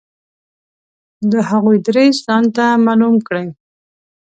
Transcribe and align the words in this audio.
د 1.31 1.33
هغوی 1.49 1.77
دریځ 1.87 2.15
ځانته 2.27 2.65
معلوم 2.85 3.15
کړي. 3.27 3.47